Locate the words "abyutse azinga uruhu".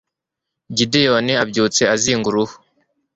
1.43-2.55